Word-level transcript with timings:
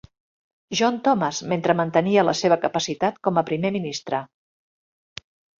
John 0.79 0.95
Thomas, 1.07 1.41
mentre 1.51 1.75
mantenia 1.83 2.25
la 2.29 2.35
seva 2.41 2.59
capacitat 2.65 3.23
com 3.29 3.41
a 3.43 3.47
Primer 3.53 3.73
ministre. 3.79 4.23